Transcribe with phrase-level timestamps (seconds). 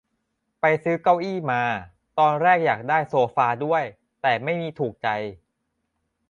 [0.61, 1.63] ไปซื้อเก้าอี้มา
[2.19, 3.83] ตอนแรกอยากได้โซฟาด้วย
[4.21, 5.07] แต่ไม่มีถูกใจ